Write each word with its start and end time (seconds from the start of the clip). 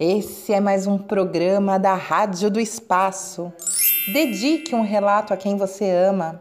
Esse 0.00 0.52
é 0.52 0.60
mais 0.60 0.86
um 0.86 0.96
programa 0.96 1.76
da 1.76 1.96
Rádio 1.96 2.48
do 2.48 2.60
Espaço. 2.60 3.52
Dedique 4.12 4.72
um 4.72 4.82
relato 4.82 5.34
a 5.34 5.36
quem 5.36 5.56
você 5.56 5.90
ama. 5.90 6.40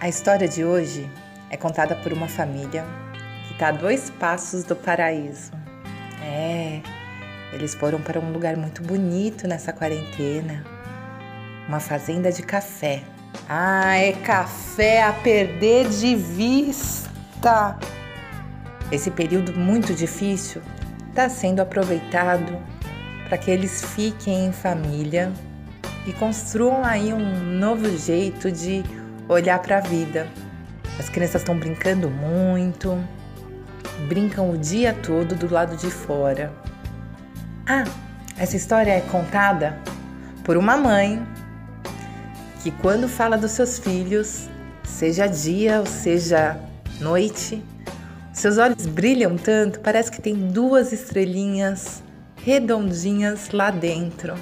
A 0.00 0.08
história 0.08 0.48
de 0.48 0.64
hoje 0.64 1.08
é 1.50 1.56
contada 1.56 1.94
por 1.94 2.12
uma 2.12 2.26
família 2.26 2.84
que 3.46 3.52
está 3.52 3.68
a 3.68 3.70
dois 3.70 4.10
passos 4.10 4.64
do 4.64 4.74
paraíso. 4.74 5.52
É, 6.20 6.80
eles 7.52 7.76
foram 7.76 8.02
para 8.02 8.18
um 8.18 8.32
lugar 8.32 8.56
muito 8.56 8.82
bonito 8.82 9.46
nessa 9.46 9.72
quarentena 9.72 10.64
uma 11.68 11.78
fazenda 11.78 12.32
de 12.32 12.42
café. 12.42 13.04
Ah, 13.48 13.98
é 13.98 14.10
café 14.10 15.04
a 15.04 15.12
perder 15.12 15.88
de 15.90 16.16
vista! 16.16 17.78
Esse 18.90 19.12
período 19.12 19.52
muito 19.52 19.94
difícil 19.94 20.60
está 21.16 21.30
sendo 21.30 21.60
aproveitado 21.60 22.58
para 23.26 23.38
que 23.38 23.50
eles 23.50 23.82
fiquem 23.94 24.44
em 24.44 24.52
família 24.52 25.32
e 26.06 26.12
construam 26.12 26.84
aí 26.84 27.10
um 27.10 27.42
novo 27.58 27.88
jeito 27.96 28.52
de 28.52 28.84
olhar 29.26 29.58
para 29.60 29.78
a 29.78 29.80
vida. 29.80 30.28
As 30.98 31.08
crianças 31.08 31.40
estão 31.40 31.58
brincando 31.58 32.10
muito, 32.10 33.02
brincam 34.06 34.50
o 34.50 34.58
dia 34.58 34.92
todo 34.92 35.34
do 35.34 35.50
lado 35.50 35.74
de 35.74 35.90
fora. 35.90 36.52
Ah, 37.66 37.84
essa 38.36 38.54
história 38.54 38.90
é 38.90 39.00
contada 39.00 39.78
por 40.44 40.58
uma 40.58 40.76
mãe 40.76 41.26
que, 42.62 42.70
quando 42.70 43.08
fala 43.08 43.38
dos 43.38 43.52
seus 43.52 43.78
filhos, 43.78 44.50
seja 44.84 45.26
dia 45.26 45.80
ou 45.80 45.86
seja 45.86 46.60
noite, 47.00 47.64
seus 48.36 48.58
olhos 48.58 48.84
brilham 48.84 49.34
tanto, 49.38 49.80
parece 49.80 50.10
que 50.10 50.20
tem 50.20 50.34
duas 50.34 50.92
estrelinhas 50.92 52.02
redondinhas 52.36 53.48
lá 53.48 53.70
dentro. 53.70 54.34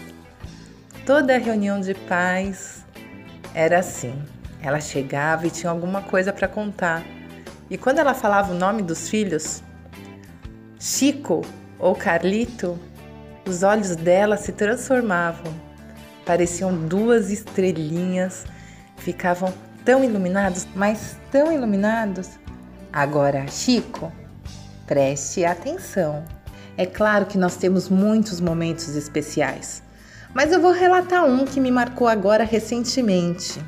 Toda 1.07 1.39
reunião 1.39 1.81
de 1.81 1.95
pais 1.95 2.85
era 3.55 3.79
assim. 3.79 4.21
Ela 4.61 4.81
chegava 4.81 5.47
e 5.47 5.51
tinha 5.51 5.71
alguma 5.71 6.03
coisa 6.03 6.33
para 6.33 6.49
contar. 6.49 7.05
E 7.71 7.79
quando 7.79 8.01
ela 8.01 8.15
falava 8.15 8.53
o 8.53 8.59
nome 8.59 8.83
dos 8.83 9.09
filhos, 9.09 9.63
Chico 10.81 11.43
ou 11.79 11.95
Carlito, 11.95 12.77
os 13.47 13.63
olhos 13.63 13.95
dela 13.95 14.37
se 14.37 14.51
transformavam. 14.51 15.55
Pareciam 16.27 16.75
duas 16.75 17.31
estrelinhas, 17.31 18.45
ficavam 18.97 19.55
tão 19.85 20.03
iluminados, 20.03 20.67
mas 20.75 21.17
tão 21.31 21.53
iluminados 21.53 22.43
Agora, 22.97 23.49
Chico, 23.49 24.13
preste 24.87 25.45
atenção. 25.45 26.25
É 26.77 26.87
claro 26.87 27.27
que 27.27 27.37
nós 27.37 27.57
temos 27.57 27.89
muitos 27.89 28.41
momentos 28.41 28.95
especiais, 28.95 29.83
mas 30.33 30.53
eu 30.53 30.61
vou 30.61 30.71
relatar 30.71 31.25
um 31.25 31.45
que 31.45 31.59
me 31.59 31.73
marcou 31.73 32.07
agora 32.07 32.45
recentemente. 32.45 33.61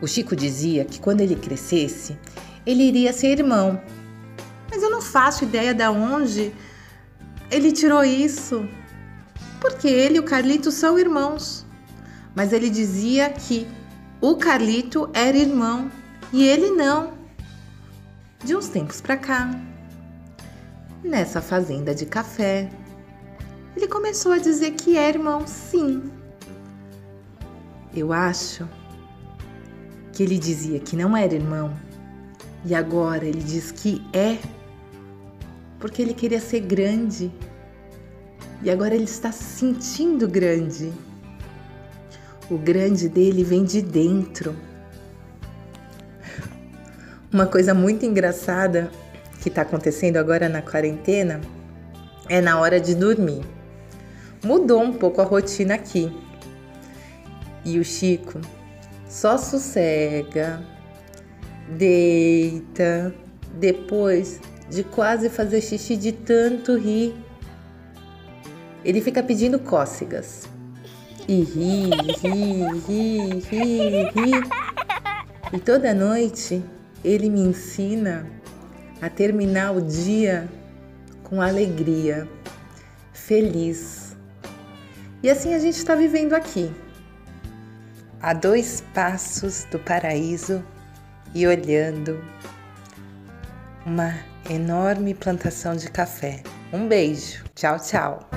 O 0.00 0.08
Chico 0.08 0.34
dizia 0.34 0.86
que 0.86 0.98
quando 0.98 1.20
ele 1.20 1.36
crescesse, 1.36 2.18
ele 2.64 2.84
iria 2.84 3.12
ser 3.12 3.38
irmão. 3.38 3.78
Mas 4.70 4.82
eu 4.82 4.90
não 4.90 5.02
faço 5.02 5.44
ideia 5.44 5.74
de 5.74 5.86
onde 5.86 6.54
ele 7.50 7.70
tirou 7.70 8.02
isso. 8.02 8.66
Porque 9.60 9.88
ele 9.88 10.16
e 10.16 10.20
o 10.20 10.24
Carlito 10.24 10.70
são 10.70 10.98
irmãos. 10.98 11.66
Mas 12.34 12.50
ele 12.50 12.70
dizia 12.70 13.28
que 13.28 13.68
o 14.22 14.36
Carlito 14.36 15.10
era 15.12 15.36
irmão 15.36 15.90
e 16.32 16.48
ele 16.48 16.70
não 16.70 17.23
de 18.44 18.54
uns 18.54 18.68
tempos 18.68 19.00
para 19.00 19.16
cá, 19.16 19.58
nessa 21.02 21.40
fazenda 21.40 21.94
de 21.94 22.04
café, 22.04 22.68
ele 23.74 23.88
começou 23.88 24.32
a 24.32 24.38
dizer 24.38 24.72
que 24.72 24.98
é 24.98 25.08
irmão, 25.08 25.46
sim. 25.46 26.02
Eu 27.96 28.12
acho 28.12 28.68
que 30.12 30.22
ele 30.22 30.38
dizia 30.38 30.78
que 30.78 30.94
não 30.94 31.16
era 31.16 31.34
irmão 31.34 31.74
e 32.64 32.74
agora 32.74 33.24
ele 33.24 33.42
diz 33.42 33.72
que 33.72 34.04
é 34.12 34.38
porque 35.78 36.02
ele 36.02 36.14
queria 36.14 36.40
ser 36.40 36.60
grande 36.60 37.32
e 38.62 38.70
agora 38.70 38.94
ele 38.94 39.04
está 39.04 39.32
se 39.32 39.44
sentindo 39.44 40.28
grande. 40.28 40.92
O 42.50 42.58
grande 42.58 43.08
dele 43.08 43.42
vem 43.42 43.64
de 43.64 43.80
dentro. 43.80 44.54
Uma 47.34 47.46
coisa 47.46 47.74
muito 47.74 48.06
engraçada 48.06 48.92
que 49.42 49.48
está 49.48 49.62
acontecendo 49.62 50.18
agora 50.18 50.48
na 50.48 50.62
quarentena 50.62 51.40
é 52.28 52.40
na 52.40 52.60
hora 52.60 52.80
de 52.80 52.94
dormir. 52.94 53.44
Mudou 54.44 54.80
um 54.80 54.92
pouco 54.92 55.20
a 55.20 55.24
rotina 55.24 55.74
aqui. 55.74 56.16
E 57.64 57.80
o 57.80 57.84
Chico 57.84 58.40
só 59.08 59.36
sossega, 59.36 60.62
deita, 61.76 63.12
depois 63.54 64.40
de 64.70 64.84
quase 64.84 65.28
fazer 65.28 65.60
xixi 65.60 65.96
de 65.96 66.12
tanto 66.12 66.78
rir. 66.78 67.16
Ele 68.84 69.00
fica 69.00 69.24
pedindo 69.24 69.58
cócegas. 69.58 70.48
E 71.26 71.42
ri, 71.42 71.90
ri, 72.22 72.62
ri, 72.86 73.40
ri, 73.40 74.04
ri. 74.04 74.32
E 75.52 75.58
toda 75.58 75.92
noite 75.92 76.62
ele 77.04 77.28
me 77.28 77.40
ensina 77.40 78.26
a 79.00 79.10
terminar 79.10 79.72
o 79.72 79.82
dia 79.82 80.48
com 81.22 81.42
alegria, 81.42 82.26
feliz. 83.12 84.16
E 85.22 85.30
assim 85.30 85.54
a 85.54 85.58
gente 85.58 85.76
está 85.76 85.94
vivendo 85.94 86.32
aqui, 86.32 86.72
a 88.20 88.32
dois 88.32 88.82
passos 88.94 89.64
do 89.70 89.78
paraíso 89.78 90.64
e 91.34 91.46
olhando 91.46 92.24
uma 93.84 94.14
enorme 94.48 95.14
plantação 95.14 95.76
de 95.76 95.90
café. 95.90 96.42
Um 96.72 96.88
beijo, 96.88 97.44
tchau, 97.54 97.78
tchau. 97.78 98.30